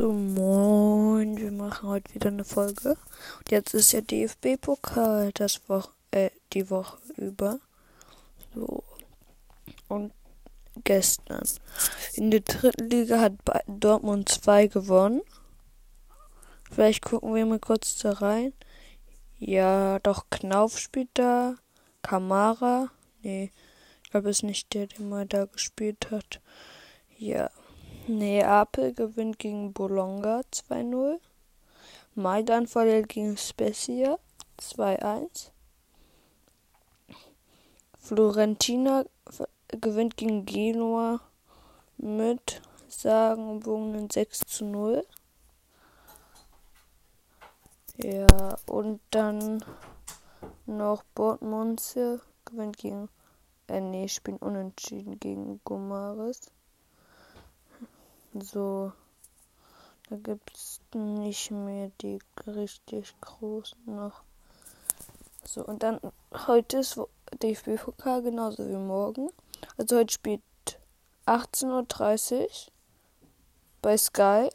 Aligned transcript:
So, 0.00 0.12
moin, 0.14 1.36
wir 1.36 1.52
machen 1.52 1.86
heute 1.86 2.14
wieder 2.14 2.28
eine 2.28 2.44
Folge. 2.44 2.96
Und 3.36 3.50
jetzt 3.50 3.74
ist 3.74 3.92
ja 3.92 4.00
DFB-Pokal 4.00 5.30
das 5.34 5.68
Woche, 5.68 5.90
äh, 6.10 6.30
die 6.54 6.70
Woche 6.70 6.96
über. 7.18 7.60
So. 8.54 8.82
Und 9.88 10.14
gestern. 10.84 11.46
In 12.14 12.30
der 12.30 12.40
dritten 12.40 12.88
Liga 12.88 13.20
hat 13.20 13.34
Dortmund 13.66 14.30
2 14.30 14.68
gewonnen. 14.68 15.20
Vielleicht 16.70 17.02
gucken 17.04 17.34
wir 17.34 17.44
mal 17.44 17.58
kurz 17.58 17.98
da 17.98 18.12
rein. 18.12 18.54
Ja, 19.38 19.98
doch 19.98 20.30
Knauf 20.30 20.78
spielt 20.78 21.10
da. 21.12 21.56
Kamara. 22.00 22.90
Nee, 23.20 23.52
ich 24.02 24.10
glaube, 24.12 24.30
es 24.30 24.38
ist 24.38 24.44
nicht 24.44 24.72
der, 24.72 24.86
der 24.86 25.02
mal 25.02 25.26
da 25.26 25.44
gespielt 25.44 26.10
hat. 26.10 26.40
Ja. 27.18 27.50
Neapel 28.06 28.92
gewinnt 28.92 29.38
gegen 29.38 29.72
Bologna 29.72 30.42
2-0. 30.52 31.20
Maidan 32.14 32.66
verliert 32.66 33.08
gegen 33.08 33.36
Spezia 33.36 34.18
2-1. 34.58 35.50
Florentina 37.98 39.04
gewinnt 39.68 40.16
gegen 40.16 40.44
Genua 40.44 41.20
mit 41.96 42.60
sagenumwogenen 42.88 44.10
6 44.10 44.40
zu 44.40 44.64
0. 44.64 45.06
Ja, 47.96 48.56
und 48.66 49.00
dann 49.10 49.62
noch 50.66 51.02
Bortmonse 51.14 52.20
gewinnt 52.44 52.78
gegen, 52.78 53.08
äh, 53.68 53.80
nee, 53.80 54.08
spielen 54.08 54.38
unentschieden 54.38 55.20
gegen 55.20 55.60
Gomares. 55.64 56.50
So, 58.32 58.92
da 60.08 60.16
gibt 60.16 60.56
es 60.56 60.80
nicht 60.94 61.50
mehr 61.50 61.90
die 62.00 62.20
richtig 62.46 63.14
großen 63.20 63.76
noch. 63.86 64.22
So, 65.44 65.64
und 65.64 65.82
dann 65.82 66.00
heute 66.46 66.78
ist 66.78 67.00
DFB-Pokal 67.42 68.22
genauso 68.22 68.68
wie 68.68 68.76
morgen. 68.76 69.30
Also 69.76 69.96
heute 69.96 70.12
spielt 70.12 70.42
18.30 71.26 72.42
Uhr 72.42 72.48
bei 73.82 73.96
Sky. 73.96 74.50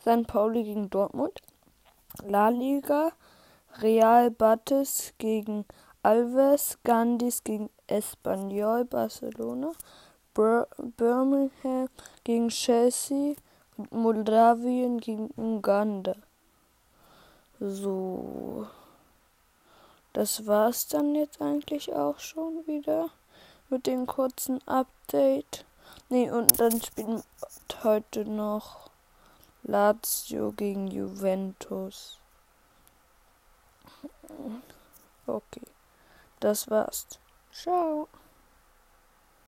St. 0.00 0.26
Pauli 0.26 0.64
gegen 0.64 0.88
Dortmund, 0.88 1.42
La 2.24 2.48
Liga, 2.48 3.12
Real 3.82 4.30
Batis 4.30 5.12
gegen 5.18 5.66
Alves, 6.02 6.78
Gandis 6.84 7.44
gegen 7.44 7.68
Espanyol 7.86 8.86
Barcelona, 8.86 9.72
Bir 10.34 10.66
Birmingham 10.78 11.90
gegen 12.24 12.48
Chelsea 12.48 13.34
und 13.76 13.92
Moldawien 13.92 15.00
gegen 15.00 15.28
Uganda. 15.36 16.14
So. 17.60 18.68
Das 20.14 20.46
war's 20.46 20.88
dann 20.88 21.14
jetzt 21.14 21.42
eigentlich 21.42 21.92
auch 21.92 22.18
schon 22.18 22.66
wieder 22.66 23.10
mit 23.68 23.86
dem 23.86 24.06
kurzen 24.06 24.66
Update. 24.66 25.66
Nee, 26.08 26.30
und 26.30 26.58
dann 26.58 26.80
spielen 26.80 27.22
heute 27.82 28.24
noch 28.24 28.90
Lazio 29.62 30.52
gegen 30.52 30.88
Juventus. 30.88 32.18
Okay, 35.26 35.62
das 36.40 36.70
war's. 36.70 37.06
Ciao. 37.52 38.08